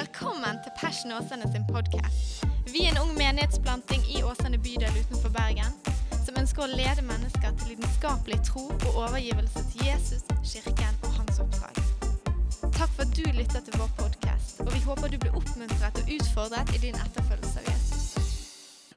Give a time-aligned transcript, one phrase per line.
[0.00, 2.44] Velkommen til Passion Åsane sin podkast.
[2.72, 5.74] Vi er en ung menighetsplanting i Åsane bydel utenfor Bergen
[6.24, 11.42] som ønsker å lede mennesker til lidenskapelig tro og overgivelse til Jesus, kirken og hans
[11.44, 11.76] oppdrag.
[12.78, 16.14] Takk for at du lytter til vår podkast, og vi håper du blir oppmuntret og
[16.16, 18.04] utfordret i din etterfølgelse av Jesus.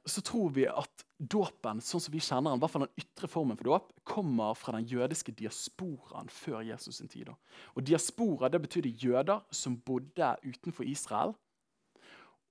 [0.06, 3.30] så tror vi at dåpen, sånn som vi kjenner den, i hvert fall den ytre
[3.32, 7.32] formen for dåp, kommer fra den jødiske diasporaen før Jesus sin tid.
[7.76, 11.36] Og Diaspora det betydde jøder som bodde utenfor Israel.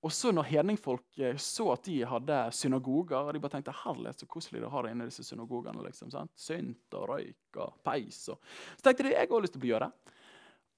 [0.03, 4.19] Og så når hedningfolk eh, så at de hadde synagoger, og de bare tenkte herlighet
[4.19, 5.85] så koselig de har det inne i disse synagogene.
[5.85, 6.33] liksom, sant?
[6.35, 8.19] Synt og røyk og peis.
[8.33, 8.41] Og...
[8.75, 9.89] Så tenkte de jeg har lyst til å bli jøde.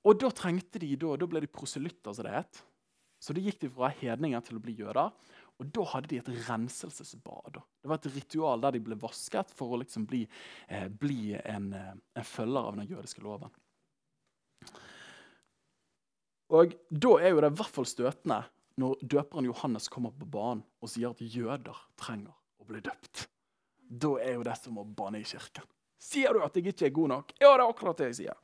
[0.05, 2.61] Og da trengte de, da, da ble de proselytter, som det het.
[3.17, 5.09] Så da gikk de fra hedninger til å bli jøder.
[5.61, 7.59] Og da hadde de et renselsesbad.
[7.81, 10.25] Det var et ritual der de ble vasket for å liksom bli,
[10.67, 13.53] eh, bli en, eh, en følger av den jødiske loven.
[16.49, 18.43] Og Da er jo det i hvert fall støtende
[18.77, 23.27] når døperen Johannes kommer på banen og sier at jøder trenger å bli døpt.
[23.89, 25.63] Da er jo det som å banne i kirken.
[25.97, 27.33] Sier du at jeg ikke er god nok?
[27.39, 28.35] Ja, det er akkurat det jeg sier.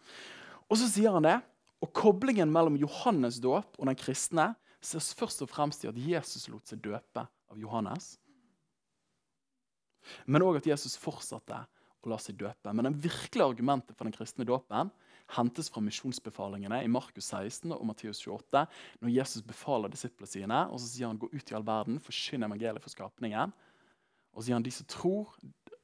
[0.70, 1.42] Og så sier han det.
[1.82, 4.52] Og koblingen mellom Johannes' dåp og den kristne
[4.82, 8.16] ses først og fremst i at Jesus lot seg døpe av Johannes.
[10.26, 11.62] Men òg at Jesus fortsatte
[12.02, 12.74] å la seg døpe.
[12.74, 14.90] Men det virkelige argumentet for den kristne dåpen
[15.36, 18.66] hentes fra misjonsbefalingene i Markus 16 og Matteus 28,
[19.04, 22.48] når Jesus befaler disiplene sine, og så sier han gå ut i all verden, forkynn
[22.48, 23.54] evangeliet for skapningen.
[24.34, 25.38] Og så sier han de som tror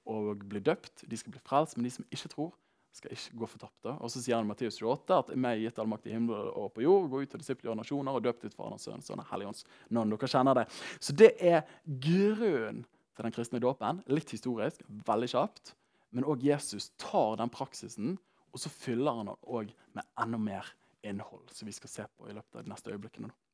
[0.08, 2.54] og blir døpt, de skal bli frelst, men de som ikke tror,
[2.96, 3.90] skal ikke gå fortapt.
[3.98, 6.72] Og så sier han i Matteus 28 at meg gitt all makt i himmel og
[6.76, 7.10] på jord.
[7.12, 9.04] Gå ut til disipler og nasjoner og døp ditt Faderens sønn.
[9.22, 10.14] Er Helligånds navn.
[10.14, 10.68] Dere kjenner det.
[11.00, 14.02] Så det er grunnen til den kristne dåpen.
[14.12, 15.74] Litt historisk, veldig kjapt.
[16.16, 18.16] Men òg Jesus tar den praksisen,
[18.54, 20.72] og så fyller han den med enda mer
[21.06, 23.30] innhold, som vi skal se på i løpet av de neste øyeblikkene.
[23.30, 23.47] nå.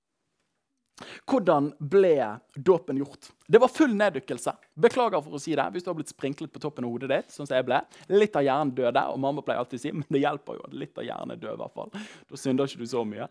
[1.26, 2.16] Hvordan ble
[2.56, 3.32] dåpen gjort?
[3.48, 4.54] Det var full neddykkelse.
[4.86, 7.34] Beklager for å si det hvis du har blitt sprinklet på toppen av hodet ditt.
[7.34, 7.82] sånn som jeg ble.
[8.14, 10.76] Litt av hjernen døde, og mamma pleier alltid å si men det hjelper jo at
[10.84, 11.62] litt av hjernen er død.
[11.62, 11.94] hvert fall.
[12.30, 13.30] Da synder ikke du så mye.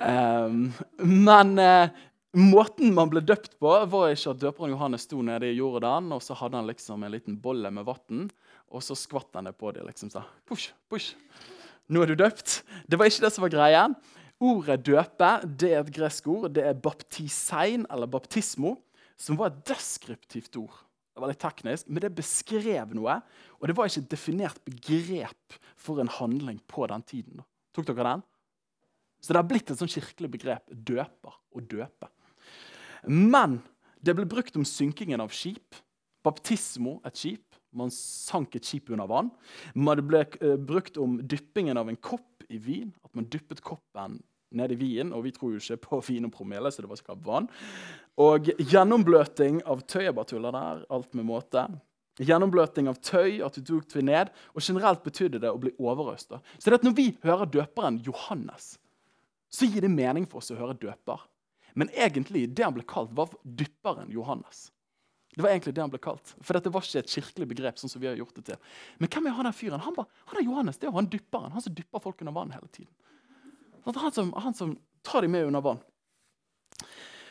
[0.00, 0.70] Um,
[1.02, 2.06] men uh,
[2.38, 6.22] måten man ble døpt på, var ikke at døperen Johannes sto nede i Jordan, og
[6.24, 8.28] så hadde han liksom en liten bolle med vann,
[8.70, 9.86] og så skvatt han det på dem.
[9.90, 11.14] liksom så, push, push.
[11.86, 12.62] Nå er du døpt.
[12.90, 13.94] Det var ikke det som var greien.
[14.44, 16.50] Ordet døpe det er et gresk ord.
[16.52, 18.74] Det er baptisein, eller baptismo,
[19.16, 20.82] som var et deskriptivt ord.
[21.16, 23.14] Det var litt teknisk, men det beskrev noe.
[23.56, 27.40] Og det var ikke et definert begrep for en handling på den tiden.
[27.72, 28.24] Tok dere den?
[29.24, 30.68] Så det har blitt et sånn kirkelig begrep.
[30.68, 32.10] Døper og døpe.
[33.08, 33.62] Men
[34.04, 35.80] det ble brukt om synkingen av skip.
[36.26, 37.56] Baptismo, et skip.
[37.76, 39.32] Man sank et skip under vann.
[39.72, 42.92] Men det ble uh, brukt om dyppingen av en kopp i vin.
[43.04, 44.20] At man dyppet koppen
[44.56, 45.12] ned i vin.
[45.16, 47.50] Og vi tror jo ikke på vin og promille, så det var sikkert vann.
[48.22, 50.06] Og gjennombløting av tøy.
[50.06, 50.82] Jeg bare tuller der.
[50.92, 51.66] Alt med måte.
[52.16, 54.32] Gjennombløting av tøy, at du tok det ned.
[54.54, 56.32] Og generelt betydde det å bli overøst.
[56.56, 58.76] Så det at når vi hører døperen Johannes,
[59.52, 61.20] så gir det mening for oss å høre døper.
[61.76, 64.70] Men egentlig, det han ble kalt, var dypperen Johannes.
[65.36, 66.30] Det var egentlig det han ble kalt.
[66.40, 67.76] For dette var ikke et kirkelig begrep.
[67.76, 68.60] sånn som vi har gjort det til.
[68.96, 69.82] Men hvem er han der fyren?
[69.84, 70.78] Han, ba, han er Johannes.
[70.80, 71.52] Det er han dypperen.
[71.52, 72.88] Han som dypper folk under vann hele tiden.
[73.84, 74.72] Sånn han som, han som
[75.04, 75.84] tar dem med under vann.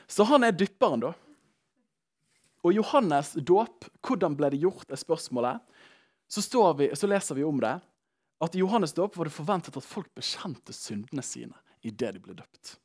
[0.06, 1.16] Så han er dypperen, da.
[2.62, 5.66] Og Johannes' dåp, hvordan ble det gjort, er spørsmålet.
[6.30, 6.46] Så,
[6.78, 7.74] vi, så leser vi om det.
[8.38, 12.38] At i Johannes' dåp var det forventet at folk bekjente syndene sine idet de ble
[12.38, 12.78] døpt.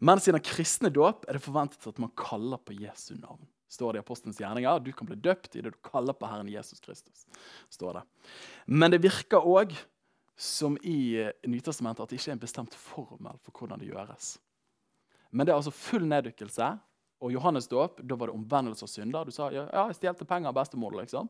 [0.00, 3.94] Men i den kristne dåp er det forventet at man kaller på Jesu navn står
[3.94, 4.82] det i Apostelens gjerninger.
[4.84, 7.26] Du kan bli døpt i det du kaller på Herren Jesus Kristus.
[7.72, 8.04] står det.
[8.66, 9.74] Men det virker òg
[10.36, 14.36] som i Nytestamentet at det ikke er en bestemt formel for hvordan det gjøres.
[15.32, 16.72] Men det er altså full neddykkelse.
[17.22, 19.28] Og Johannes dåp, da var det omvendelse av synder.
[19.28, 20.96] Du sa ja, jeg stjelte penger av bestemor.
[20.98, 21.28] liksom.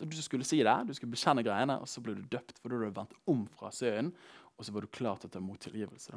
[0.00, 2.56] Du skulle si det, du skulle bekjenne greiene, og så ble du døpt.
[2.56, 4.14] For da hadde du vendt om fra synden,
[4.56, 6.16] og så var du klar til å ta imot tilgivelse.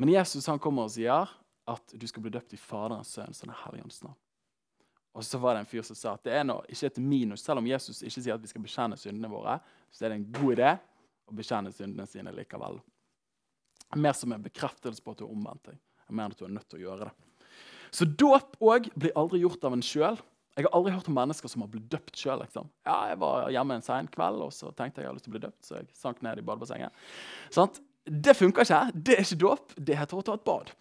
[0.00, 1.28] Men Jesus han kommer og sier
[1.68, 4.16] at du skal bli døpt i Faderens sønn, som er Helligåndens navn.
[5.12, 7.42] Og så var det en fyr som sa at det er noe, ikke et minus,
[7.44, 9.58] selv om Jesus ikke sier at vi skal bekjenne syndene våre,
[9.92, 10.70] så er det en god idé
[11.28, 12.80] å bekjenne syndene sine likevel.
[14.00, 15.74] Mer som en bekreftelse på at du har omvendt.
[16.08, 17.48] Mer enn at du er nødt til å gjøre det.
[17.92, 20.16] Så dåp òg blir aldri gjort av en sjøl.
[20.56, 22.40] Jeg har aldri hørt om mennesker som har blitt døpt sjøl.
[22.40, 22.68] Liksom.
[22.88, 25.32] Ja, jeg var hjemme en sein kveld og så tenkte jeg jeg hadde lyst til
[25.32, 27.04] å bli døpt, så jeg sank ned i badebassenget.
[27.52, 27.72] Sånn?
[28.02, 28.80] Det funker ikke.
[28.96, 29.74] Det er ikke dåp.
[29.76, 30.72] Det heter å ta et bad.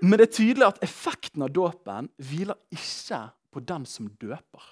[0.00, 4.64] Men det er tydelig at effekten av dåpen hviler ikke på den som døper,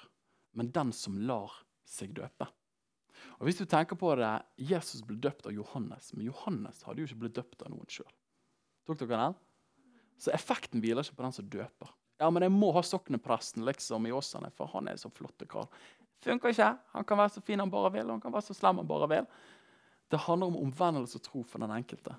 [0.56, 1.52] men den som lar
[1.88, 2.48] seg døpe.
[3.40, 7.08] Og hvis du tenker på det, Jesus ble døpt av Johannes, men Johannes hadde jo
[7.08, 8.10] ikke blitt døpt av noen sjøl.
[10.20, 11.92] Så effekten hviler ikke på den som døper.
[12.20, 15.70] Ja, men jeg må ha soknepresten liksom i Åsane, for han er så flott kar.
[16.20, 16.74] Funker ikke.
[16.92, 18.88] Han kan være så fin han bare vil, og han kan være så slem han
[18.88, 19.28] bare vil.
[20.12, 22.12] Det handler om omvendelse og tro for den enkelte.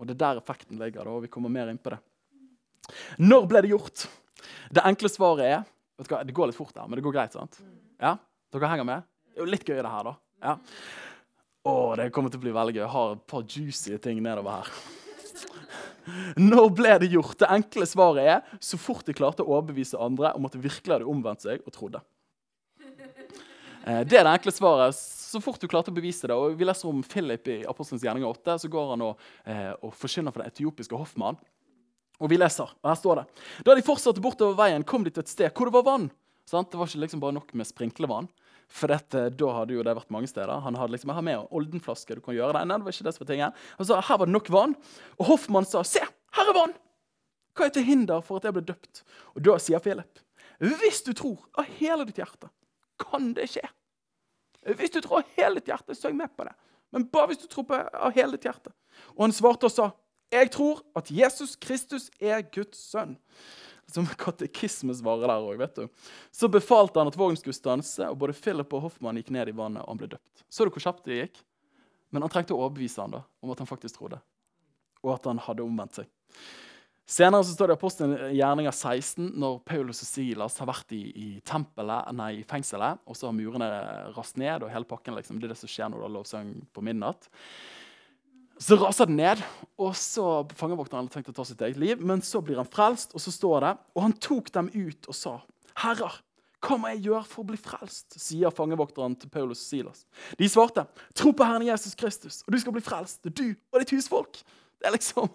[0.00, 1.08] Og det er der effekten ligger.
[1.08, 2.00] og vi kommer mer inn på det.
[3.18, 4.06] Når ble det gjort?
[4.70, 5.64] Det enkle svaret er
[5.96, 7.32] vet du hva, Det går litt fort her, men det går greit.
[7.32, 7.58] sant?
[8.00, 8.16] Ja?
[8.52, 9.02] Dere henger med?
[9.32, 10.14] Det er jo litt gøy, det her, da.
[10.44, 10.56] Ja.
[11.66, 12.82] Å, det kommer til å bli veldig gøy.
[12.84, 14.70] Jeg har et par juicy ting nedover her.
[16.38, 17.34] Når ble det gjort?
[17.40, 20.94] Det enkle svaret er så fort de klarte å overbevise andre om at de virkelig
[20.94, 22.02] hadde omvendt seg og trodde.
[23.86, 24.94] Eh, Det er det enkle svaret.
[25.26, 26.34] Så fort du klarte å bevise det.
[26.36, 28.58] og Vi leser om Philip i Apostelens gjerninger 8.
[28.62, 31.36] Så går han og, eh, og forkynner for den etiopiske hoffmann.
[32.22, 33.24] Og vi leser, og her står det
[33.66, 36.10] Da de fortsatte bortover veien, kom de til et sted hvor det var vann.
[36.48, 36.70] Sant?
[36.70, 38.28] Det var ikke liksom bare nok med sprinklevann.
[38.70, 40.62] For dette, da hadde jo det vært mange steder.
[40.64, 42.16] Han hadde liksom, jeg har med en oldenflaske.
[42.18, 42.64] du kan gjøre det.
[42.66, 43.62] Nei, det var ikke det som var tingen.
[43.78, 44.74] Han sa her var det nok vann.
[45.18, 46.02] Og Hoffmann sa se,
[46.38, 46.74] her er vann!
[47.56, 49.02] Hva er til hinder for at jeg ble døpt?
[49.34, 50.20] Og da sier Philip,
[50.60, 52.50] hvis du tror av hele ditt hjerte,
[53.00, 53.64] kan det skje.
[54.76, 56.54] Hvis du tror av hele ditt hjerte, er jeg med på det.
[56.94, 58.72] Men bare hvis du tror på av hele ditt hjerte.
[59.16, 59.90] Og han svarte og sa,
[60.32, 63.16] jeg tror at Jesus Kristus er Guds sønn.
[63.86, 66.08] Som katekisme svarer der òg, vet du.
[66.34, 69.54] Så befalte han at vognen skulle stanse, og både Philip og Hoffmann gikk ned i
[69.54, 70.42] vannet, og han ble døpt.
[70.50, 71.42] Så du hvor kjapt det gikk?
[72.10, 74.18] Men han trengte å overbevise han da, om at han faktisk trodde,
[75.04, 76.10] og at han hadde omvendt seg.
[77.06, 81.04] Senere så står det i Apostelen gjerninger 16, når Paulus og Silas har vært i,
[81.14, 81.28] i
[82.18, 83.68] nei, i fengselet, og så har murene
[84.16, 86.50] rast ned, og hele pakken liksom, det er det som skjer når du har lovsang
[86.74, 87.28] på midnatt.
[88.58, 89.42] Så raser den ned,
[89.76, 92.00] og så fangevokteren hadde tenkt å ta sitt eget liv.
[92.00, 95.16] Men så blir han frelst, og så står det Og han tok dem ut og
[95.16, 95.34] sa,
[95.82, 96.22] Herrer,
[96.64, 98.16] hva må jeg gjøre for å bli frelst?
[98.16, 100.06] sier fangevokteren til Paulus og Silas.
[100.40, 103.92] De svarte, tro på Herren Jesus Kristus, og du skal bli frelst, du og ditt
[103.92, 104.40] husfolk.
[104.76, 105.28] Det er liksom,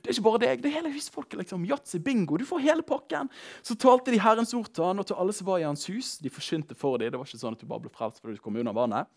[0.00, 1.38] det er ikke bare deg, det er hele husfolket.
[1.42, 3.28] liksom, Yatzy, bingo, du får hele pakken.
[3.62, 6.16] Så talte de Herrens ord til han og til alle som var i hans hus.
[6.22, 7.12] De forsynte for dem.
[7.12, 9.10] Det var ikke sånn at du bare ble frelst fordi du kom unna vannet.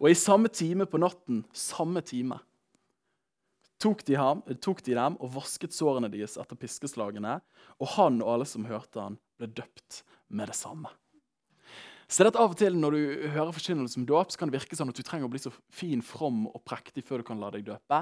[0.00, 2.40] Og i samme time på natten, samme time,
[3.80, 7.38] tok de, ham, tok de dem og vasket sårene deres etter piskeslagene,
[7.80, 10.90] og han og alle som hørte han, ble døpt med det samme.
[12.10, 14.58] Så det at Av og til når du hører forkynnelse om dåp, så kan det
[14.58, 17.38] virke sånn at du trenger å bli så fin, from og prektig før du kan
[17.38, 18.00] la deg døpe.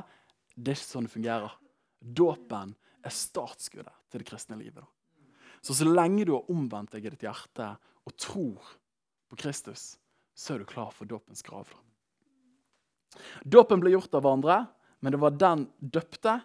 [0.56, 1.58] Det er ikke sånn det fungerer.
[2.00, 2.72] Dåpen
[3.04, 4.80] er startskuddet til det kristne livet.
[4.80, 4.88] Da.
[5.60, 7.74] Så så lenge du har omvendt deg i ditt hjerte
[8.08, 8.72] og tror
[9.28, 9.98] på Kristus,
[10.38, 11.70] så er du klar for dåpens grav.
[13.42, 14.60] Dåpen ble gjort av andre,
[15.02, 16.38] men det var den døpte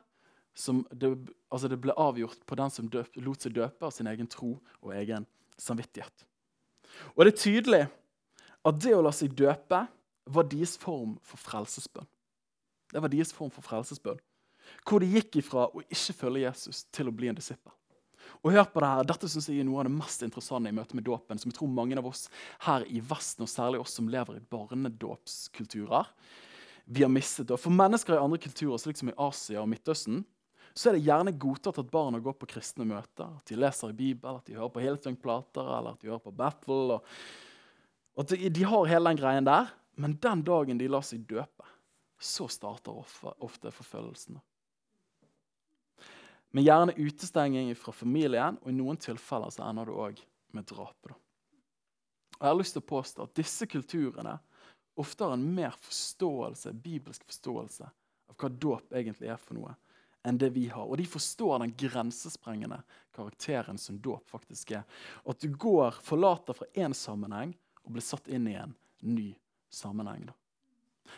[0.57, 1.11] som det,
[1.53, 4.55] altså det ble avgjort på den som døp, lot seg døpe av sin egen tro
[4.81, 5.27] og egen
[5.61, 6.25] samvittighet.
[7.13, 7.83] Og det er tydelig
[8.63, 9.83] at det å la seg døpe
[10.33, 12.09] var deres form for frelsesbønn.
[12.93, 14.21] Det var deres form for frelsesbønn.
[14.87, 17.73] Hvor de gikk ifra å ikke følge Jesus til å bli en disippel.
[18.41, 20.75] Og hør på det her, Dette synes jeg er noe av det mest interessante i
[20.75, 22.25] møte med dåpen, som jeg tror mange av oss
[22.65, 26.09] her i Vesten, og særlig oss som lever i barnedåpskulturer,
[26.85, 27.51] vi har mistet.
[27.53, 30.23] Og For mennesker i andre kulturer, så liksom i Asia og Midtøsten,
[30.73, 33.29] så er det gjerne godtatt at barna går på kristne møter.
[33.29, 36.33] At de leser i Bibelen, at de hører på Hillsong-plater eller at de hører på
[36.33, 36.97] Battle.
[36.97, 37.11] Og,
[38.17, 39.69] og de, har hele den greien der,
[40.01, 41.67] men den dagen de lar seg døpe,
[42.17, 44.41] så starter ofte, ofte forfølgelsen.
[46.53, 50.19] Men gjerne utestenging fra familien, og i noen tilfeller så ender det òg
[50.53, 51.15] med drapet.
[52.37, 54.35] Jeg har lyst til å påstå at disse kulturene
[55.01, 57.87] ofte har en mer forståelse, bibelsk forståelse
[58.29, 59.73] av hva dåp egentlig er for noe,
[60.21, 60.85] enn det vi har.
[60.85, 62.83] Og de forstår den grensesprengende
[63.15, 64.85] karakteren som dåp faktisk er.
[65.25, 69.31] Og at du går, forlater fra én sammenheng og blir satt inn i en ny
[69.73, 70.29] sammenheng.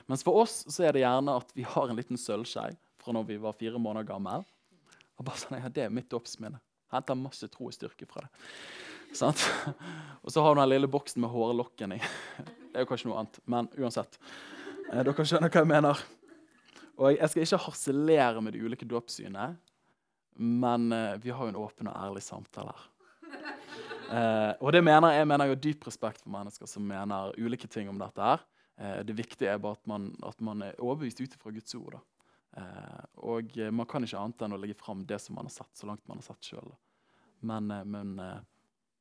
[0.07, 3.27] Mens for oss så er det gjerne at vi har en liten sølvskei fra når
[3.29, 4.47] vi var fire måneder gammel.
[5.19, 6.59] Og bare sånn, ja, Det er mitt dåpsminne.
[6.93, 8.31] Henter masse tro og styrke fra det.
[9.15, 9.35] Sånn?
[10.23, 11.99] Og så har du den lille boksen med hårlokken i.
[12.75, 14.17] Det er jo kanskje noe annet, men uansett.
[14.91, 16.01] Eh, dere skjønner hva jeg mener.
[16.95, 19.53] Og Jeg skal ikke harselere med de ulike dåpssynene,
[20.35, 22.91] men eh, vi har jo en åpen og ærlig samtale her.
[24.05, 27.89] Eh, og det mener jeg mener jo dyp respekt for mennesker som mener ulike ting
[27.89, 28.21] om dette.
[28.21, 28.43] her.
[29.07, 31.95] Det viktige er bare at man, at man er overbevist ut ifra Guds ord.
[31.95, 32.14] Eh,
[32.55, 35.89] og man kan ikke annet enn å legge fram det som man har sett, så
[35.89, 36.71] langt man har sett sjøl.
[37.45, 38.39] Men, eh, men eh,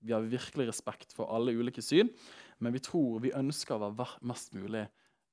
[0.05, 2.11] vi har virkelig respekt for alle ulike syn,
[2.59, 4.85] men vi tror vi ønsker å være mest mulig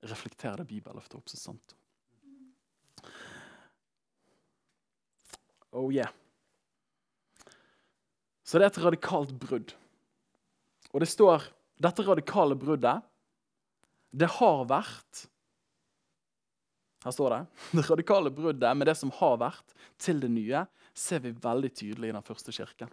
[0.08, 1.76] reflektere det Bibelen løfter opp som sant.
[5.72, 6.10] Oh yeah.
[8.44, 9.72] Så det er et radikalt brudd.
[10.92, 11.46] Og det står
[11.82, 13.06] dette radikale bruddet
[14.12, 15.28] det har vært
[17.02, 17.42] Her står det
[17.78, 22.10] det radikale bruddet med det som har vært, til det nye, ser vi veldig tydelig
[22.10, 22.92] i den første kirken.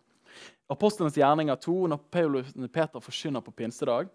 [0.70, 4.10] Apostlenes gjerninger 2, når Peter forkynner på pinsedag,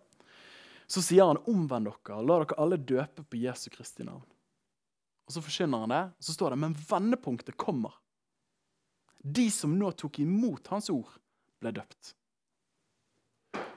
[0.88, 4.26] så sier han omvend dere, la dere alle døpe på Jesu Kristi navn.
[5.24, 7.96] Og Så forkynner han det, og så står det men vendepunktet kommer.
[9.24, 11.16] De som nå tok imot hans ord,
[11.64, 12.12] ble døpt.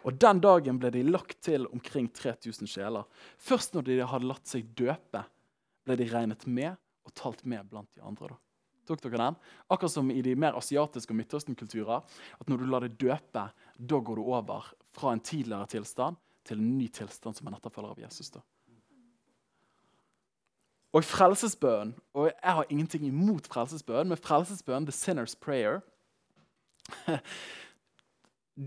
[0.06, 3.06] Og Den dagen ble de lagt til omkring 3000 sjeler.
[3.38, 5.22] Først når de hadde latt seg døpe,
[5.86, 6.74] ble de regnet med
[7.06, 8.34] og talt med blant de andre.
[8.34, 8.40] da.
[8.86, 9.38] Tok dere den?
[9.70, 12.04] Akkurat som i de mer asiatiske og Midtøsten-kulturer.
[12.38, 13.46] At når du lar deg døpe,
[13.78, 17.96] da går du over fra en tidligere tilstand til en ny tilstand som en etterfølger
[17.96, 18.30] av Jesus.
[18.30, 18.42] da.
[20.94, 25.82] Og frelsesbønnen Og jeg har ingenting imot frelsesbønnen, men frelsesbønnen, the sinner's prayer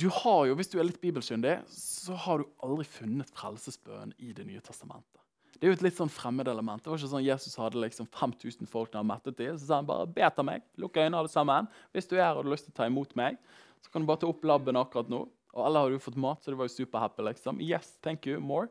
[0.02, 4.34] du har jo, Hvis du er litt bibelkyndig, så har du aldri funnet frelsesbønnen i
[4.34, 5.24] Det nye testamentet.
[5.60, 6.80] Det er jo et litt sånn fremmedelement.
[6.80, 9.58] Det var ikke sånn Jesus hadde liksom 5000 folk når han mettet dem.
[9.60, 10.64] Så sa han bare be til meg.
[10.80, 11.68] Lukk øynene alle sammen.
[11.92, 13.36] Hvis du er her og har lyst til å ta imot meg,
[13.84, 15.26] så kan du bare ta opp labben akkurat nå.
[15.58, 17.26] Og alle hadde jo fått mat, så det var jo superhappy.
[17.28, 17.60] liksom.
[17.66, 18.70] Yes, thank you, more.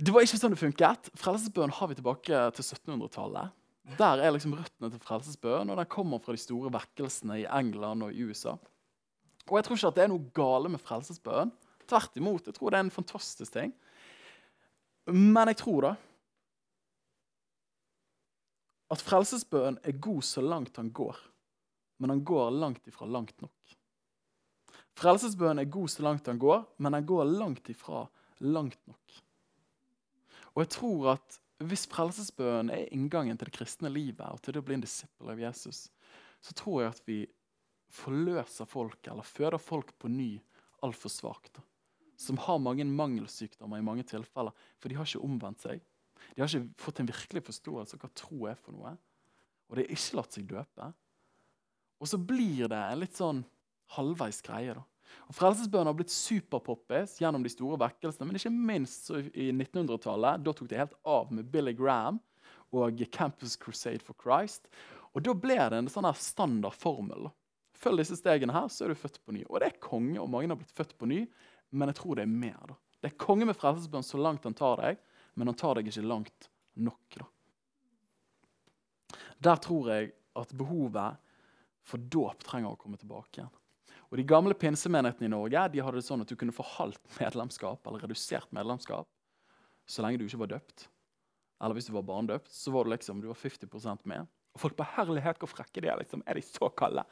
[0.00, 1.10] Det var ikke sånn det funket.
[1.20, 3.54] Frelsesbønnen har vi tilbake til 1700-tallet.
[3.98, 8.06] Der er liksom røttene til frelsesbønnen, og den kommer fra de store vekkelsene i England
[8.06, 8.56] og i USA.
[9.50, 11.52] Og jeg tror ikke at det er noe gale med frelsesbønnen.
[11.90, 12.46] Tvert imot.
[12.46, 13.72] Jeg tror det er en fantastisk ting.
[15.08, 15.96] Men jeg tror da
[18.90, 21.18] at frelsesbønnen er god så langt han går.
[22.02, 23.74] Men han går langt ifra langt nok.
[24.98, 28.02] Frelsesbønnen er god så langt han går, men han går langt ifra
[28.42, 29.20] langt nok.
[30.56, 34.62] Og jeg tror at hvis frelsesbønnen er inngangen til det kristne livet og til det
[34.62, 35.86] å bli en disippel av Jesus,
[36.40, 37.18] så tror jeg at vi
[37.92, 40.32] forløser folk eller føder folk på ny
[40.86, 41.60] altfor svakt.
[42.20, 45.80] Som har mange mangelsykdommer i mange tilfeller, for de har ikke omvendt seg.
[46.34, 48.92] De har ikke fått en virkelig forståelse av hva tro er for noe.
[49.70, 50.90] Og de har ikke latt seg døpe.
[52.00, 53.42] Og så blir det en litt sånn
[53.96, 54.74] halvveis greie.
[54.76, 54.84] da.
[55.28, 58.28] Og Frelsesbønnen har blitt superpoppis gjennom de store vekkelsene.
[58.28, 60.44] Men ikke minst i 1900-tallet.
[60.44, 62.20] Da tok det helt av med Billy Graham
[62.76, 64.70] og Campus Crusade for Christ.
[65.14, 67.30] Og Da ble det en sånn her standard formel.
[67.80, 69.42] Følg disse stegene her, så er du født på ny.
[69.48, 71.24] Og det er konge, og mange har blitt født på ny,
[71.70, 72.60] men jeg tror det er mer.
[72.68, 72.76] da.
[73.00, 74.98] Det er konge med frelsesbønn så langt han tar deg,
[75.38, 77.20] men han tar deg ikke langt nok.
[77.20, 77.28] da.
[79.40, 81.16] Der tror jeg at behovet
[81.86, 83.54] for dåp trenger å komme tilbake igjen.
[84.10, 87.02] Og De gamle pinsemenighetene i Norge de hadde det sånn at du kunne få halvt
[87.20, 89.06] medlemskap eller redusert medlemskap
[89.90, 90.86] så lenge du ikke var døpt.
[91.60, 94.28] Eller hvis du var barnedøpt, så var du liksom, du var 50% med.
[94.54, 95.98] Og folk på herlighet, hvor frekke de er.
[96.00, 96.22] liksom.
[96.26, 97.04] Er de så kalde?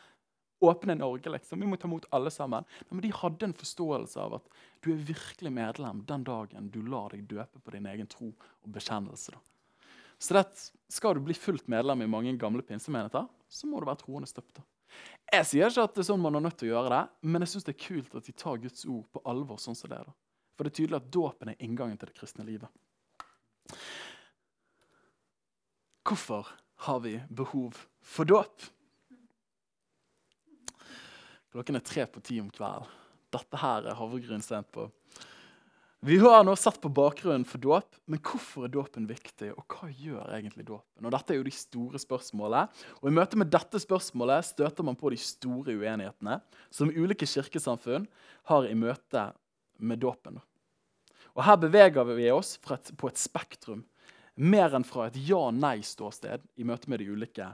[0.60, 1.60] Åpne Norge, liksom.
[1.60, 2.64] Vi må ta imot alle sammen.
[2.88, 4.48] Men de hadde en forståelse av at
[4.82, 8.72] du er virkelig medlem den dagen du lar deg døpe på din egen tro og
[8.74, 9.36] bekjennelse.
[9.36, 9.38] da.
[10.18, 14.02] Så det, Skal du bli fullt medlem i mange gamle pinsemenigheter, så må du være
[14.02, 14.58] troende støpt.
[15.32, 17.44] Jeg sier ikke at det er sånn man er nødt til å gjøre det, men
[17.44, 19.60] jeg syns det er kult at de tar Guds ord på alvor.
[19.60, 20.10] sånn som det er.
[20.56, 22.68] For det er tydelig at dåpen er inngangen til det kristne livet.
[26.08, 26.48] Hvorfor
[26.88, 28.64] har vi behov for dåp?
[31.52, 32.88] Klokken er tre på ti om kvelden.
[33.32, 34.88] Dette her er havregryn sent på
[36.00, 39.48] vi har nå satt på bakgrunnen for dåp, men hvorfor er dåpen viktig?
[39.58, 41.02] Og hva gjør egentlig dåpen?
[41.02, 42.68] Og Dette er jo de store spørsmålene.
[43.00, 46.36] Og I møte med dette spørsmålet støter man på de store uenighetene
[46.70, 48.06] som ulike kirkesamfunn
[48.46, 49.24] har i møte
[49.82, 50.38] med dåpen.
[51.34, 53.82] Og Her beveger vi oss et, på et spektrum,
[54.38, 57.50] mer enn fra et ja-nei-ståsted i møte med de ulike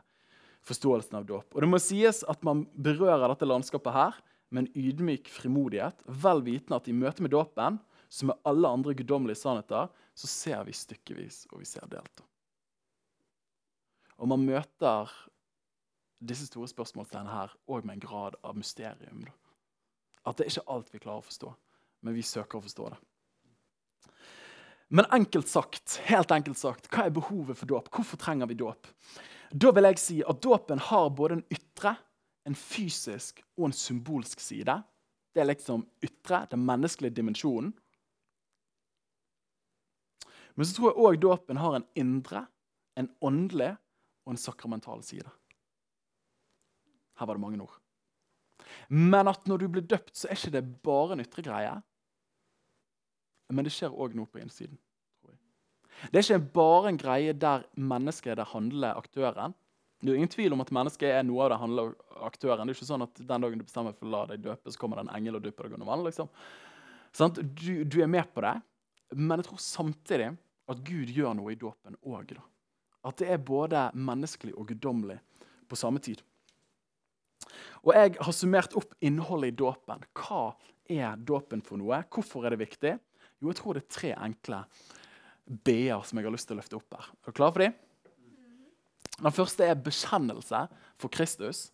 [0.69, 1.55] forståelsene av dåp.
[1.55, 4.21] Og Det må sies at man berører dette landskapet her
[4.55, 8.95] med en ydmyk frimodighet, vel vitende at i møte med dåpen som med alle andre
[8.95, 12.23] guddommelige sannheter, så ser vi stykkevis, og vi ser delt.
[14.23, 15.11] Og man møter
[16.25, 19.25] disse store spørsmålstegn her òg med en grad av mysterium.
[20.25, 21.51] At det er ikke alt vi klarer å forstå,
[22.07, 23.01] men vi søker å forstå det.
[24.95, 27.91] Men enkelt sagt, helt enkelt sagt, hva er behovet for dåp?
[27.91, 28.87] Hvorfor trenger vi dåp?
[29.55, 31.95] Da vil jeg si at dåpen har både en ytre,
[32.49, 34.75] en fysisk og en symbolsk side.
[35.35, 37.71] Det er liksom ytre, den menneskelige dimensjonen.
[40.55, 42.45] Men så tror jeg òg dåpen har en indre,
[42.99, 43.73] en åndelig
[44.27, 45.31] og en sakramental side.
[47.19, 47.79] Her var det mange ord.
[48.89, 51.75] Men at når du blir døpt, så er ikke det bare en ytre greie.
[53.55, 54.79] Men det skjer òg noe på innsiden.
[56.11, 59.55] Det er ikke bare en greie der mennesket er det handler aktøren.
[60.05, 61.95] Det er ingen tvil om at mennesket er noe av det handler
[62.27, 62.67] aktøren.
[62.67, 64.81] Det er ikke sånn at den dagen du bestemmer for å la deg døpe, så
[64.81, 66.05] kommer det en engel og dypper deg under vann.
[66.05, 66.29] Liksom.
[67.15, 68.53] Sånn, du, du, er med på det,
[69.15, 70.29] men jeg tror samtidig
[70.69, 72.35] at Gud gjør noe i dåpen òg.
[73.05, 75.19] At det er både menneskelig og guddommelig
[75.69, 76.21] på samme tid.
[77.85, 80.05] Og Jeg har summert opp innholdet i dåpen.
[80.17, 80.55] Hva
[80.91, 82.03] er dåpen for noe?
[82.13, 82.95] Hvorfor er det viktig?
[83.41, 84.63] Jo, jeg tror det er tre enkle
[85.45, 87.11] b-er som jeg har lyst til å løfte opp her.
[87.23, 87.77] Er du klar for dem?
[89.21, 90.65] Den første er bekjennelse
[90.99, 91.69] for Kristus.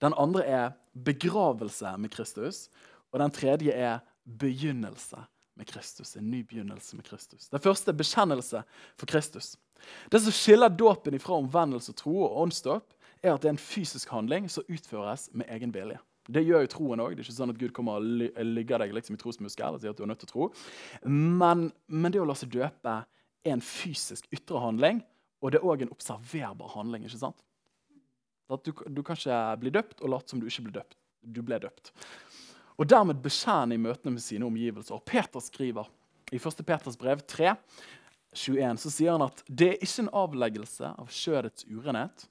[0.00, 2.68] Den andre er begravelse med Kristus.
[3.10, 5.24] Og den tredje er begynnelse
[5.58, 6.14] med Kristus.
[6.16, 7.48] En ny begynnelse med Kristus.
[7.48, 8.62] Den første er bekjennelse
[8.96, 9.56] for Kristus.
[10.12, 13.60] Det som skiller dåpen ifra omvendelse, og tro og åndsdåp, er at det er en
[13.60, 15.98] fysisk handling som utføres med egen vilje.
[16.30, 17.14] Det gjør jo troen òg.
[17.14, 19.94] Det er ikke sånn at Gud kommer og ligger deg liksom i trosmuskel og sier
[19.94, 20.48] at du er nødt til å tro.
[21.10, 22.96] Men, men det å la seg døpe
[23.44, 25.00] er en fysisk ytre handling,
[25.40, 27.06] og det er òg en observerbar handling.
[27.08, 27.40] ikke sant?
[28.50, 30.98] Du, du, kan ikke bli døpt og late som du ikke ble døpt.
[31.22, 31.92] Du ble døpt.
[32.80, 34.96] Og dermed bekjenne i møtene med sine omgivelser.
[34.96, 35.88] Og Peter skriver
[36.32, 36.62] i 1.
[36.66, 37.54] Peters brev 3,
[38.32, 42.28] 21, så sier han at det er ikke en avleggelse av skjødets urenhet,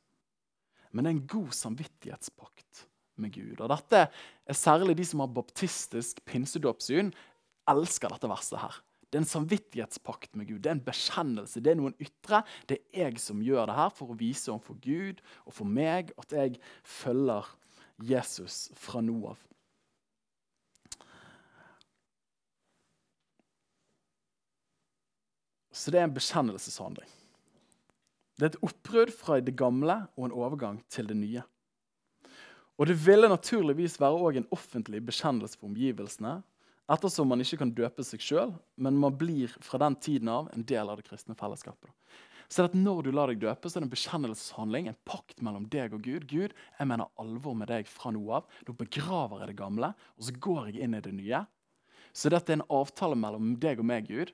[0.96, 2.86] men en god samvittighetspakt
[3.22, 3.60] med Gud.
[3.60, 7.12] Og dette er Særlig de som har baptistisk pinsedåpssyn,
[7.70, 8.60] elsker dette verset.
[8.60, 8.82] her.
[9.10, 10.60] Det er en samvittighetspakt med Gud.
[10.60, 11.62] Det er en bekjennelse.
[11.62, 12.44] Det er noen ytre.
[12.70, 16.12] Det er jeg som gjør det her for å vise overfor Gud og for meg
[16.22, 17.50] at jeg følger
[18.06, 19.40] Jesus fra nå av.
[25.74, 27.10] Så det er en bekjennelseshandling.
[28.38, 31.42] Det er et oppbrudd fra det gamle og en overgang til det nye.
[32.79, 36.39] Og det ville naturligvis være en offentlig bekjennelse for omgivelsene
[36.89, 40.63] ettersom man ikke kan døpe seg sjøl, men man blir fra den tiden av en
[40.65, 41.91] del av det kristne fellesskapet.
[42.50, 45.67] Så at Når du lar deg døpe, så er det en bekjennelseshandling, en pakt mellom
[45.69, 46.25] deg og Gud.
[46.25, 48.48] Gud, jeg mener alvor med deg fra nå av.
[48.65, 51.43] Da begraver jeg det gamle, og så går jeg inn i det nye.
[52.09, 54.33] Så dette er en avtale mellom deg og meg, Gud,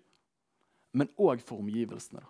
[0.95, 2.23] men òg for omgivelsene.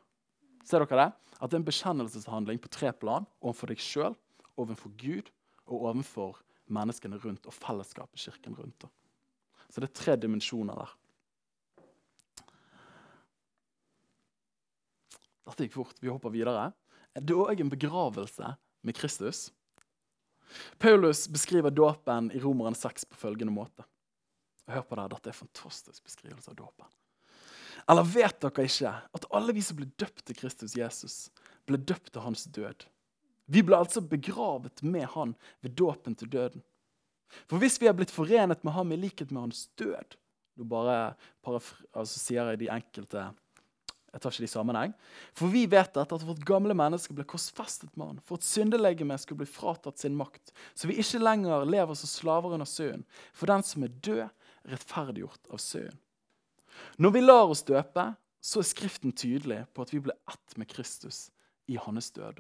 [0.65, 1.09] Ser dere det?
[1.37, 3.29] At det er en bekjennelseshandling på tre plan.
[3.45, 4.17] Overfor deg sjøl,
[4.57, 5.29] overfor Gud
[5.65, 8.87] og overfor menneskene rundt og fellesskapet kirken rundt.
[9.69, 10.93] Så det er tre dimensjoner der.
[15.45, 15.99] Dette gikk fort.
[16.01, 16.71] Vi hopper videre.
[17.13, 19.49] Det er òg en begravelse med Kristus.
[20.81, 23.85] Paulus beskriver dåpen i Romeren 6 på følgende måte.
[24.69, 26.89] Hør på det, Dette er en fantastisk beskrivelse av dåpen.
[27.85, 31.15] Eller vet dere ikke at alle vi som ble døpt til Kristus Jesus,
[31.69, 32.87] ble døpt til hans død?
[33.51, 36.63] Vi ble altså begravet med han ved dåpen til døden.
[37.49, 40.17] For hvis vi har blitt forenet med ham i likhet med hans død
[40.55, 43.25] Nå bare, altså sier jeg de enkelte
[44.15, 44.93] jeg tar ikke de sammenheng.
[45.35, 49.17] For vi vet dette, at vårt gamle menneske ble korsfestet med han, for at syndelegeme
[49.19, 53.03] skulle bli fratatt sin makt, så vi ikke lenger lever som slaver under søen.
[53.35, 55.99] For den som er død, er rettferdiggjort av søen.
[56.95, 58.07] Når vi lar oss døpe,
[58.39, 61.25] så er Skriften tydelig på at vi ble ett med Kristus
[61.67, 62.39] i hans død.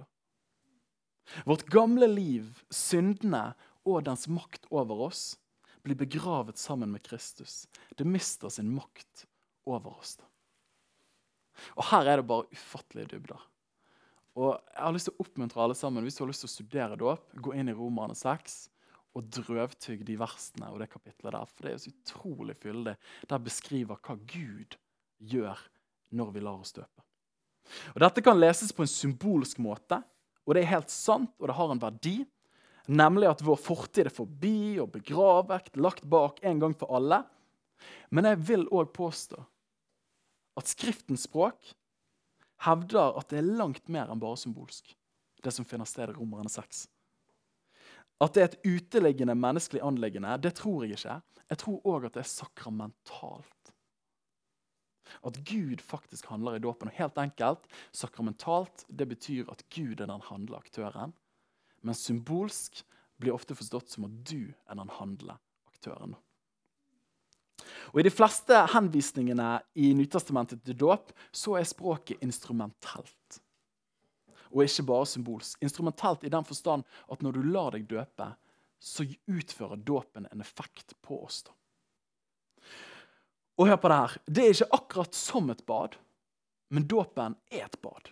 [1.45, 3.53] Vårt gamle liv, syndene
[3.85, 5.35] og dens makt over oss
[5.85, 7.65] blir begravet sammen med Kristus.
[7.97, 9.25] Det mister sin makt
[9.69, 10.17] over oss.
[11.77, 13.41] Og Her er det bare ufattelige dybder.
[14.35, 16.55] Og jeg har lyst til å oppmuntre alle sammen, Hvis du har lyst til å
[16.55, 18.57] studere dåp, gå inn i Romane 6
[19.15, 21.45] og drøvtygg de versene og det kapitlet der.
[21.47, 22.95] For det er så utrolig fyldig.
[23.29, 24.75] Der beskriver hva Gud
[25.23, 25.61] gjør
[26.15, 27.05] når vi lar oss døpe.
[27.95, 30.01] Og Dette kan leses på en symbolsk måte,
[30.45, 32.15] og det er helt sant, og det har en verdi.
[32.85, 37.23] Nemlig at vår fortid er forbi og begravet, lagt bak en gang for alle.
[38.13, 39.41] Men jeg vil òg påstå
[40.55, 41.73] at Skriftens språk
[42.65, 44.93] hevder at det er langt mer enn bare symbolsk,
[45.43, 46.85] det som finner sted i Romerne 6.
[48.23, 51.19] At det er et uteliggende menneskelig anliggende, det tror jeg ikke.
[51.51, 53.64] Jeg tror òg at det er sakramentalt.
[55.25, 56.91] At Gud faktisk handler i dåpen.
[56.91, 61.15] Og helt enkelt, sakramentalt det betyr at Gud er den handleaktøren
[61.85, 62.81] men symbolsk
[63.21, 65.37] blir ofte forstått som at du er den handlende
[65.69, 66.15] aktøren.
[67.93, 73.39] Og I de fleste henvisningene i Nytestamentet til dåp så er språket instrumentelt.
[74.49, 75.61] Og ikke bare symbolsk.
[75.63, 78.31] Instrumentelt i den forstand at når du lar deg døpe,
[78.81, 81.43] så utfører dåpen en effekt på oss.
[81.45, 81.53] da.
[83.55, 84.17] Og hør på det her.
[84.25, 85.95] Det er ikke akkurat som et bad,
[86.73, 88.11] men dåpen er et bad.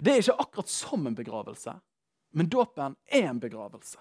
[0.00, 1.76] Det er ikke akkurat som en begravelse,
[2.34, 4.00] men dåpen er en begravelse.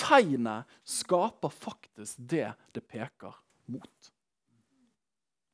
[0.00, 3.36] Tegnet skaper faktisk det det peker
[3.68, 4.12] mot.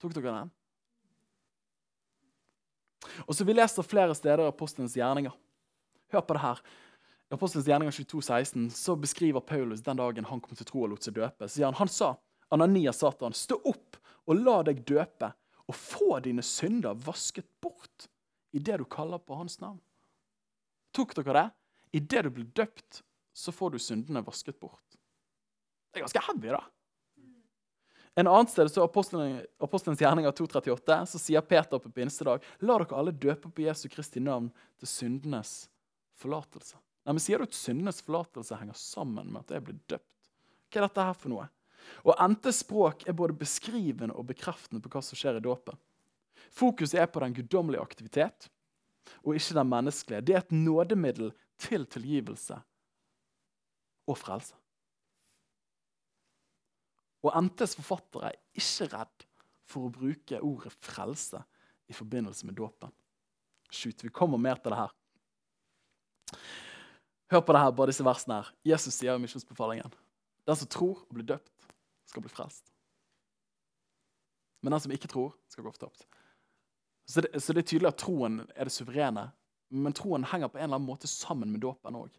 [0.02, 0.52] Tok dere den?
[3.26, 5.32] Og så Vi leser flere steder i Apostelens gjerninger.
[6.12, 6.62] Hør på det her.
[7.30, 10.94] I Apostelens gjerninger 22, 16, så beskriver Paulus den dagen han kom til tro og
[10.94, 11.48] lot seg døpe.
[11.48, 12.14] Så sier han, han sa,
[12.54, 15.32] Ananias Satan, stå opp og la deg døpe,
[15.64, 18.08] og få dine synder vasket bort
[18.54, 19.80] i det du kaller på hans navn.
[20.94, 21.46] Tok dere det?
[21.98, 23.02] Idet du blir døpt,
[23.34, 24.98] så får du syndene vasket bort.
[25.90, 26.62] Det er ganske heavy, da.
[28.14, 33.14] En annen sted så Apostelens gjerninger 2.38 så sier Peter på pinsedag La dere alle
[33.14, 35.64] døpe på Jesu Kristi navn til syndenes
[36.22, 36.78] forlatelse.
[37.04, 40.30] Nei, men Sier du at syndenes forlatelse henger sammen med at jeg blir døpt?
[40.70, 41.48] Hva er dette her for noe?
[42.04, 45.78] Og Endte språk er både beskrivende og bekreftende på hva som skjer i dåpen.
[46.54, 48.48] Fokuset er på den guddommelige aktivitet
[49.22, 50.24] og ikke den menneskelige.
[50.24, 52.58] Det er et nådemiddel til tilgivelse
[54.08, 54.56] og frelse.
[57.24, 59.24] Og NTs forfattere er ikke redd
[59.64, 61.40] for å bruke ordet 'frelse'
[61.88, 62.92] i forbindelse med dåpen.
[63.72, 64.92] Shoot, vi kommer mer til det her.
[67.32, 68.52] Hør på det her, bare disse versene her.
[68.64, 69.92] Jesus sier i misjonsbefalingen
[70.44, 71.53] den som tror og blir døpt,
[72.14, 72.70] skal bli frelst.
[74.62, 76.06] Men den som ikke tror, skal gå fortapt.
[77.04, 79.26] Så så det er tydelig at troen er det suverene,
[79.74, 82.14] men troen henger på en eller annen måte sammen med dåpen òg.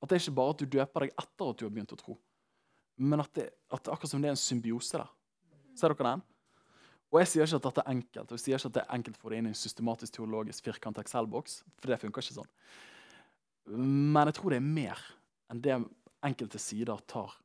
[0.00, 2.00] At det er ikke bare at du døper deg etter at du har begynt å
[2.00, 2.16] tro,
[2.96, 5.10] men at det, at det akkurat som det er en symbiose der.
[5.76, 6.24] Ser dere den?
[7.12, 8.94] Og Jeg sier ikke at dette er enkelt, og jeg sier ikke at det er
[8.96, 12.50] enkelt for det inn i en systematisk teologisk firkant Excel-boks, for det funker ikke sånn.
[13.76, 15.04] Men jeg tror det er mer
[15.52, 15.76] enn det
[16.26, 17.36] enkelte sider tar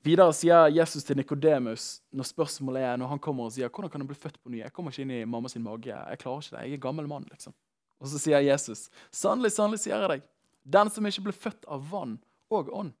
[0.00, 4.00] Videre sier Jesus til Nikodemus når spørsmålet er, når han kommer og sier hvordan kan
[4.00, 4.62] jeg bli født på ny.
[4.62, 5.92] Jeg kommer ikke inn i mamma sin mage.
[5.92, 6.62] Jeg klarer ikke det.
[6.64, 7.26] Jeg er gammel mann.
[7.28, 7.52] liksom.
[8.00, 10.22] Og så sier Jesus, sannelig, sannelig sier jeg deg,
[10.64, 12.14] den som ikke ble født av vann
[12.48, 12.94] og ånd,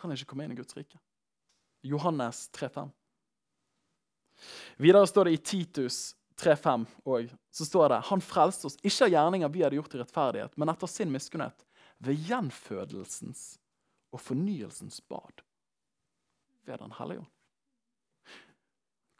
[0.00, 0.96] kan ikke komme inn i Guds rike.
[1.84, 2.88] Johannes 3,5.
[4.80, 5.98] Videre står det i Titus
[6.40, 7.34] 3,5 òg.
[7.52, 10.72] Så står det Han frelste oss ikke av gjerninger vi hadde gjort i rettferdighet, men
[10.72, 11.66] etter sin miskunnhet,
[11.98, 13.58] ved gjenfødelsens
[14.14, 15.42] og fornyelsens bad
[16.68, 17.34] ved Den hellige ånd.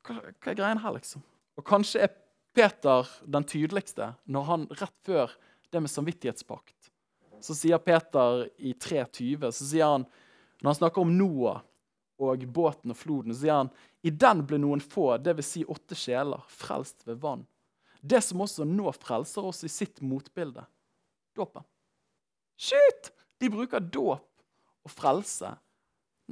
[0.05, 1.25] Hva, hva, er greien her, liksom?
[1.59, 2.15] Og kanskje er
[2.57, 5.35] Peter den tydeligste når han rett før
[5.71, 6.89] det med samvittighetspakt
[7.45, 10.07] Så sier Peter i 3.20 så sier han,
[10.63, 11.61] Når han snakker om Noah
[12.19, 13.71] og båten og floden, så sier han
[14.03, 15.47] i den ble noen få, dvs.
[15.53, 17.45] Si åtte sjeler, frelst ved vann.
[18.01, 20.65] Det som også nå frelser oss i sitt motbilde
[21.39, 21.67] dåpen.
[22.59, 23.13] Shit!
[23.39, 24.27] De bruker dåp
[24.83, 25.53] og frelse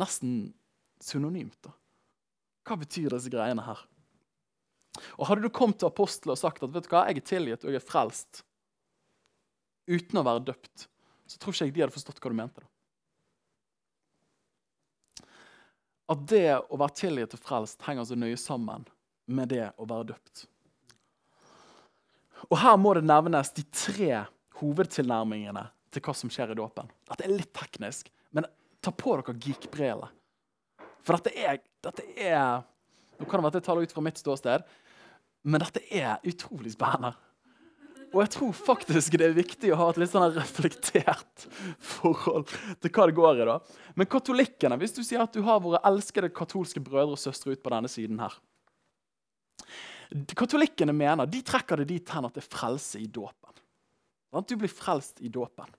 [0.01, 0.51] nesten
[1.03, 1.59] synonymt.
[1.65, 1.73] da.
[2.67, 3.85] Hva betyr disse greiene her?
[5.21, 7.65] Og Hadde du kommet til apostelet og sagt at vet du hva, jeg er tilgitt
[7.67, 8.43] og jeg er frelst
[9.87, 10.89] uten å være døpt,
[11.31, 12.65] så tror ikke jeg de hadde forstått hva du mente.
[12.65, 12.71] da.
[16.15, 18.87] At det å være tilgitt og frelst henger så nøye sammen
[19.27, 20.47] med det å være døpt.
[22.51, 24.27] Og Her må det nevnes de tre
[24.61, 26.91] hovedtilnærmingene til hva som skjer i dåpen.
[27.09, 28.47] Dette er litt teknisk, men
[28.85, 30.13] ta på dere geek-brillene.
[31.07, 32.65] For dette er, dette er
[33.17, 34.65] Nå kan det være at jeg taler ut fra mitt ståsted,
[35.49, 37.15] men dette er utrolig spennende.
[38.13, 41.47] Og jeg tror faktisk det er viktig å ha et litt sånn reflektert
[41.81, 42.51] forhold
[42.83, 43.47] til hva det går i.
[43.49, 43.57] da.
[43.97, 47.63] Men katolikkene, hvis du sier at du har våre elskede katolske brødre og søstre ut
[47.65, 48.37] på denne siden her
[50.39, 53.57] Katolikkene mener, de trekker det dit hen at det er frelse i dåpen.
[54.39, 55.73] At du blir frelst i dåpen.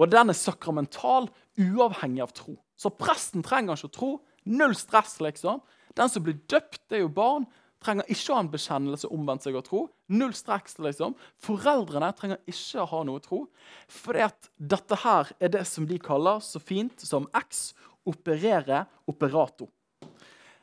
[0.00, 1.28] Og den er sakramental,
[1.60, 2.54] uavhengig av tro.
[2.76, 4.10] Så presten trenger ikke å tro.
[4.46, 5.62] Null stress, liksom.
[5.96, 7.46] Den som blir døpt, det er jo barn.
[7.84, 9.82] Trenger ikke å ha en bekjennelse, omvendt seg å tro.
[10.12, 11.16] Null stress, liksom.
[11.44, 13.42] Foreldrene trenger ikke å ha noe tro.
[13.88, 17.70] For dette her er det som de kaller så fint som X
[18.06, 19.68] operere operato.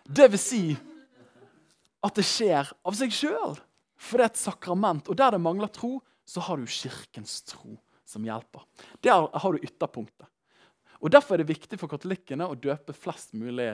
[0.03, 0.63] Det vil si
[2.03, 3.57] at det skjer av seg sjøl.
[3.95, 5.07] For det er et sakrament.
[5.07, 5.97] Og der det mangler tro,
[6.27, 8.65] så har du kirkens tro som hjelper.
[9.03, 10.27] Der har du ytterpunktet.
[11.03, 13.73] Og Derfor er det viktig for katolikkene å døpe flest mulig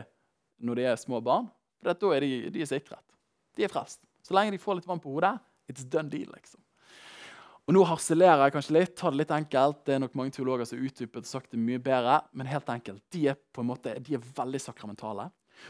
[0.66, 1.46] når de er små barn.
[1.80, 3.06] For da er de, de er sikret.
[3.56, 4.02] De er frelst.
[4.26, 5.38] Så lenge de får litt vann på hodet,
[5.70, 6.28] it's done deal.
[6.34, 6.62] liksom.
[7.70, 9.84] Og Nå harselerer jeg kanskje litt, ta det litt enkelt.
[9.86, 12.16] Det er nok mange teologer som har utdypet og sagt det mye bedre.
[12.34, 15.28] Men helt enkelt, de er på en måte, de er veldig sakramentale.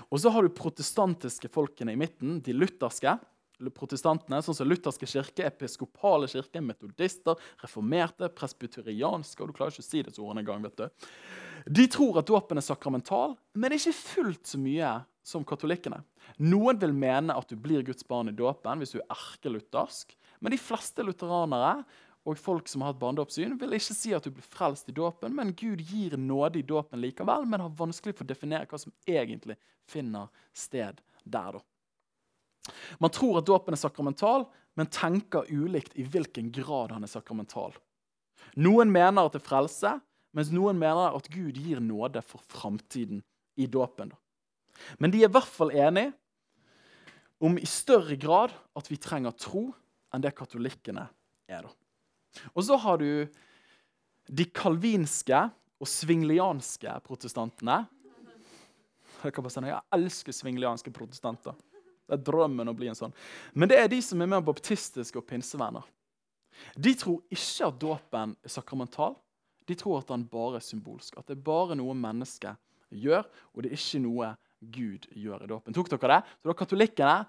[0.07, 3.17] Og så har du protestantiske folkene i midten, de lutherske
[3.75, 9.89] protestantene, sånn som lutherske kirke, episkopale kirke, metodister, reformerte, presbyterianske og Du klarer ikke å
[9.89, 10.63] si disse ordene engang.
[10.63, 11.07] vet du.
[11.67, 16.01] De tror at dåpen er sakramental, men ikke fullt så mye som katolikkene.
[16.39, 20.15] Noen vil mene at du blir Guds barn i dåpen hvis du er erkeluthersk.
[20.39, 21.83] Men de fleste lutheranere
[22.27, 25.33] og folk som har hatt barnedåpssyn, vil ikke si at du blir frelst i dåpen,
[25.35, 28.93] men Gud gir nåde i dåpen likevel, men har vanskelig for å definere hva som
[29.07, 29.55] egentlig
[29.89, 31.57] finner sted der.
[31.57, 31.63] da.
[33.01, 34.45] Man tror at dåpen er sakramental,
[34.77, 37.73] men tenker ulikt i hvilken grad han er sakramental.
[38.59, 39.95] Noen mener at det er frelse,
[40.35, 43.23] mens noen mener at Gud gir nåde for framtiden
[43.59, 44.13] i dåpen.
[45.01, 46.13] Men de er i hvert fall enige
[47.43, 49.69] om i større grad at vi trenger tro
[50.13, 51.05] enn det katolikkene
[51.49, 51.67] er.
[52.53, 53.27] Og så har du
[54.29, 55.47] de kalvinske
[55.79, 57.81] og svinglianske protestantene.
[59.23, 61.55] Jeg elsker svinglianske protestanter.
[62.09, 63.15] Det er drømmen å bli en sånn.
[63.53, 65.85] Men det er de som er mer baptistiske og pinsevenner.
[66.75, 69.15] De tror ikke at dåpen er sakramental.
[69.69, 71.19] De tror at den bare er symbolsk.
[71.19, 72.57] At det er bare noe mennesket
[72.89, 75.75] gjør, og det er ikke noe Gud gjør i dåpen.
[75.75, 76.37] Tok dere det?
[76.41, 77.19] Så da Katolikkene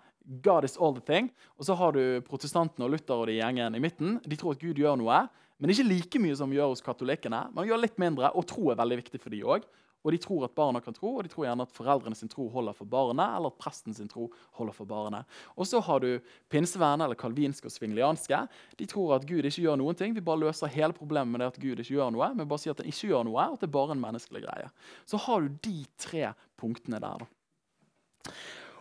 [0.45, 1.31] God is all the thing.
[1.59, 4.19] Og så har du protestantene og Luther og de gjengen i midten.
[4.25, 5.23] De tror at Gud gjør noe,
[5.61, 7.47] men ikke like mye som vi gjør hos katolikkene.
[7.57, 9.67] Man gjør litt mindre, og tro er veldig viktig for de òg.
[10.01, 12.47] Og de tror at barna kan tro, og de tror gjerne at foreldrene sin tro
[12.53, 15.23] holder for barna, eller at presten sin tro holder for barna.
[15.57, 16.09] Og så har du
[16.53, 18.39] pinsevenner, eller kalvinske og svingelianske.
[18.81, 20.17] De tror at Gud ikke gjør noen ting.
[20.17, 22.31] Vi bare løser hele problemet med det at Gud ikke gjør noe.
[22.37, 24.45] Men bare sier at han ikke gjør noe, og at det er bare en menneskelig
[24.47, 24.73] greie.
[25.11, 27.27] Så har du de tre punktene der.
[27.27, 28.33] da.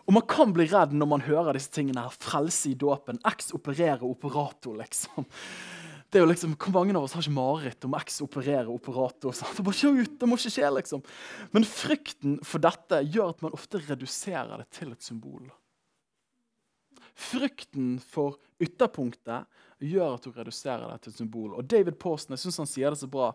[0.08, 2.02] Og Man kan bli redd når man hører disse tingene.
[2.02, 3.20] her, Frelse i dåpen.
[3.28, 5.28] Ex operere operator, liksom
[6.10, 9.32] det er jo liksom, Hvor mange av oss har ikke mareritt om X opererer operator?
[9.36, 9.56] Sant?
[9.56, 11.02] Det, bare ut, det må ikke skje, liksom.
[11.54, 15.46] Men frykten for dette gjør at man ofte reduserer det til et symbol.
[17.20, 19.46] Frykten for ytterpunktet
[19.80, 21.52] gjør at du reduserer det til et symbol.
[21.54, 23.30] Og David Posten jeg synes han sier det så bra,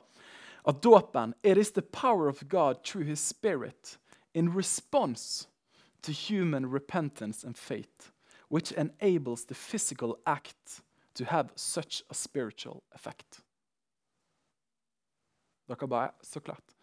[0.65, 3.97] at dåpen It is the power of God through his spirit
[4.33, 5.47] in response
[6.01, 8.11] to human repentance and faith,
[8.49, 10.81] which enables the physical act
[11.15, 13.41] to have such a spiritual effect.
[15.67, 16.75] Dere bare Så klart.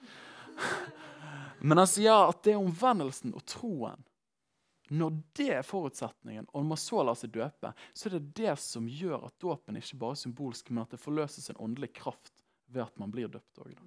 [1.60, 4.00] Men han sier at det er omvendelsen og troen
[4.90, 8.88] Når det er forutsetningen, og man så lar seg døpe, så er det det som
[8.90, 12.82] gjør at dåpen ikke bare er symbolsk, men at det forløses en åndelig kraft ved
[12.84, 13.78] at man blir døpt òg.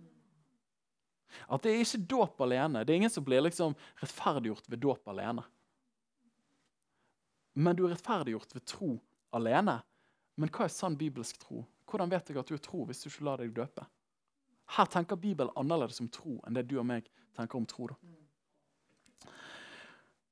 [1.46, 2.82] At det er ikke dåp alene.
[2.82, 5.44] Det er ingen som blir liksom rettferdiggjort ved dåp alene.
[7.54, 8.92] Men du er rettferdiggjort ved tro
[9.36, 9.78] alene.
[10.36, 11.64] Men hva er sann bibelsk tro?
[11.90, 13.86] Hvordan vet jeg at du er tro hvis du ikke lar deg døpe?
[14.76, 17.92] Her tenker Bibelen annerledes om tro enn det du og meg tenker om tro.
[17.92, 17.98] da.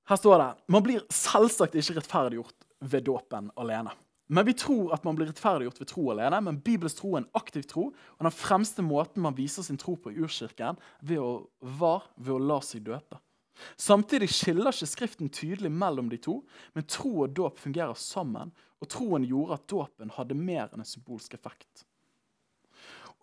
[0.10, 3.94] Her står det man blir selvsagt ikke rettferdiggjort ved dåpen alene.
[4.28, 7.30] Men Vi tror at man blir rettferdiggjort ved tro alene, men Bibels tro er en
[7.38, 7.92] aktiv tro.
[7.92, 12.34] og Den fremste måten man viser sin tro på i urkirken, ved å, var ved
[12.34, 13.20] å la seg døpe.
[13.78, 16.40] Samtidig skiller ikke Skriften tydelig mellom de to,
[16.74, 18.52] men tro og dåp fungerer sammen,
[18.84, 21.86] og troen gjorde at dåpen hadde mer enn en symbolsk effekt.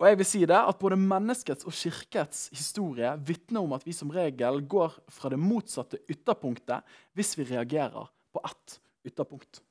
[0.01, 3.93] Og jeg vil si det at Både menneskets og kirkets historie vitner om at vi
[3.93, 9.61] som regel går fra det motsatte ytterpunktet hvis vi reagerer på ett ytterpunkt.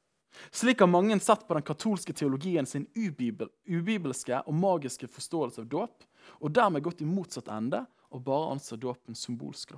[0.54, 5.66] Slik har mange sett på den katolske teologien sin ubibel, ubibelske og magiske forståelse av
[5.72, 6.04] dåp,
[6.38, 7.82] og dermed gått i motsatt ende
[8.14, 9.74] og bare anser dåpen symbolsk.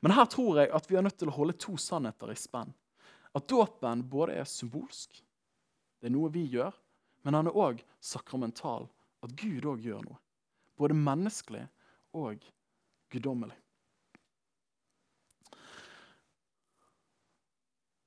[0.00, 2.72] Men her tror jeg at vi er nødt til å holde to sannheter i spenn.
[3.36, 5.18] At dåpen både er symbolsk,
[6.00, 6.72] det er noe vi gjør,
[7.26, 8.88] men han er òg sakramental.
[9.24, 10.18] At Gud òg gjør noe.
[10.78, 11.64] Både menneskelig
[12.16, 12.44] og
[13.12, 13.56] guddommelig.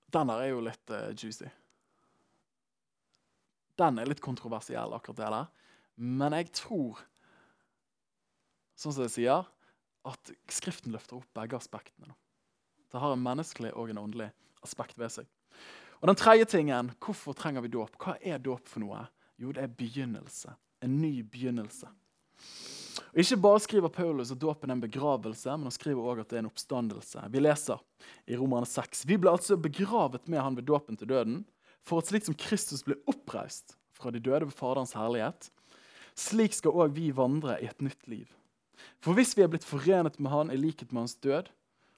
[0.09, 1.49] Den der er jo litt uh, juicy.
[3.77, 5.49] Den er litt kontroversiell, akkurat det der.
[5.99, 7.01] Men jeg tror,
[8.79, 9.45] sånn som jeg sier,
[10.09, 12.15] at Skriften løfter opp begge aspektene.
[12.89, 14.31] Det har en menneskelig og en åndelig
[14.97, 15.27] ved seg.
[15.99, 17.97] Og den tredje tingen, Hvorfor trenger vi dåp?
[17.99, 19.05] Hva er dåp for noe?
[19.39, 20.55] Jo, det er begynnelse.
[20.83, 21.87] En ny begynnelse.
[23.09, 26.29] Og Ikke bare skriver Paulus at dåpen er en begravelse, men han skriver også at
[26.29, 27.23] det er en oppstandelse.
[27.31, 27.79] Vi leser
[28.27, 29.05] i Romerne 6.
[29.07, 31.45] Vi ble altså begravet med han ved dåpen til døden,
[31.83, 35.49] for at slik som Kristus ble oppreist fra de døde ved Faderens herlighet,
[36.19, 38.27] slik skal òg vi vandre i et nytt liv.
[39.03, 41.49] For hvis vi er blitt forenet med han i likhet med hans død,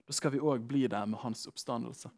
[0.08, 2.10] da skal vi òg bli det med hans oppstandelse.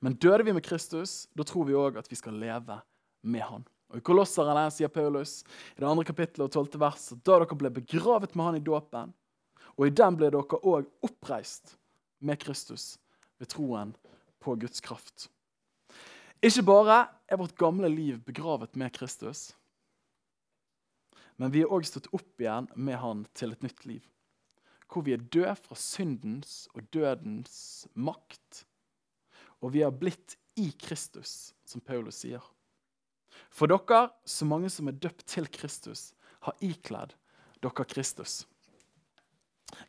[0.00, 2.78] Men døde vi med Kristus, da tror vi òg at vi skal leve
[3.22, 3.66] med han.
[3.92, 5.42] Og I Kolosserne sier Paulus
[5.76, 6.80] i det andre kapittelet og 12.
[6.80, 9.12] vers at da dere ble begravet med han i dåpen,
[9.76, 11.76] og i den ble dere òg oppreist
[12.24, 12.96] med Kristus
[13.40, 13.92] ved troen
[14.42, 15.28] på Guds kraft.
[16.42, 19.52] Ikke bare er vårt gamle liv begravet med Kristus,
[21.36, 24.02] men vi er òg stått opp igjen med han til et nytt liv.
[24.88, 28.64] Hvor vi er døde fra syndens og dødens makt
[29.62, 32.42] og vi har blitt i Kristus, som Paulus sier.
[33.52, 36.10] For dere, så mange som er døpt til Kristus,
[36.44, 37.14] har ikledd
[37.62, 38.42] dere Kristus.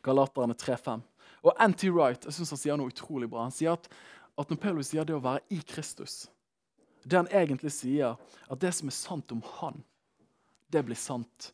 [0.04, 1.02] Galaterne 3,5.
[1.44, 1.90] Og N.T.
[1.92, 3.44] Wright jeg synes han sier noe utrolig bra.
[3.44, 3.90] Han sier at,
[4.40, 6.24] at når Paulus sier det å være i Kristus,
[7.04, 8.16] det han egentlig sier,
[8.48, 9.82] at det som er sant om han,
[10.72, 11.50] det blir sant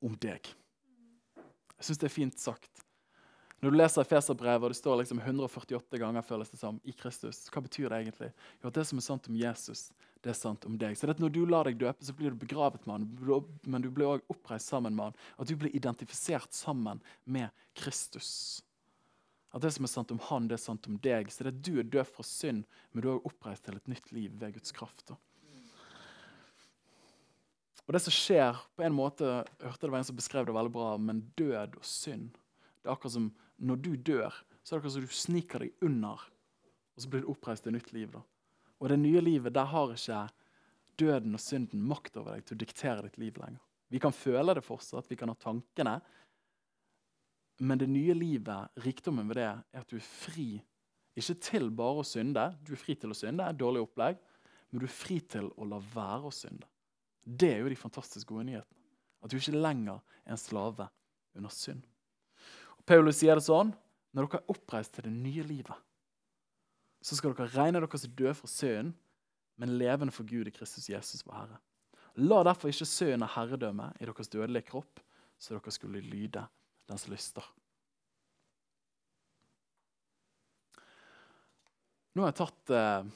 [0.00, 0.48] om deg.
[1.78, 2.86] Jeg syns det er fint sagt.
[3.58, 7.48] Når du leser Efeserbrevet, og det står liksom 148 ganger føles det som, i Kristus,
[7.50, 8.28] hva betyr det egentlig?
[8.60, 9.88] Jo, at Det som er sant om Jesus,
[10.22, 10.94] det er sant om deg.
[10.94, 13.82] Så det at Når du lar deg døpe, så blir du begravet med han, men
[13.82, 15.18] du blir også oppreist sammen med han.
[15.38, 18.62] At du blir identifisert sammen med Kristus.
[19.50, 21.30] At det som er sant om han, det er sant om deg.
[21.32, 24.12] Så det at du er død fra synd, men du er oppreist til et nytt
[24.12, 25.16] liv ved Guds kraft.
[27.88, 30.54] Og det som skjer, på en måte, jeg hørte det var en som beskrev det
[30.54, 32.36] veldig bra, men død og synd.
[32.82, 35.84] Det er akkurat som når du dør, så er det akkurat som du sniker deg
[35.84, 36.26] under,
[36.94, 38.12] og så blir du oppreist til nytt liv.
[38.12, 38.22] da.
[38.78, 40.28] Og det nye livet, der har ikke
[40.98, 43.62] døden og synden makt over deg til å diktere ditt liv lenger.
[43.88, 45.98] Vi kan føle det fortsatt, vi kan ha tankene,
[47.58, 50.50] men det nye livet, rikdommen ved det, er at du er fri.
[51.18, 54.20] Ikke til bare å synde, du er fri til å synde, et dårlig opplegg,
[54.70, 56.68] men du er fri til å la være å synde.
[57.24, 58.84] Det er jo de fantastisk gode nyhetene.
[59.24, 60.86] At du ikke lenger er en slave
[61.34, 61.82] under synd.
[62.88, 63.74] Paulus sier det sånn
[64.16, 65.76] når dere er oppreist til det nye livet,
[67.04, 68.94] så skal dere regne dere som døde fra synden,
[69.58, 71.58] men levende for Gud i Kristus Jesus vår Herre.
[72.18, 75.02] La derfor ikke synden ha herredømme i deres dødelige kropp,
[75.38, 76.42] så dere skulle lyde
[76.88, 77.44] dens lyster.
[82.16, 83.10] Nå har jeg tatt eh,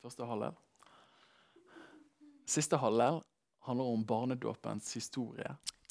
[0.00, 0.54] første halvdel.
[2.48, 3.18] Siste halvdel
[3.66, 5.56] handler om barnedåpens historie.